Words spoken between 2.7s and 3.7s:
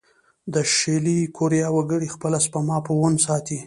په وون ساتي.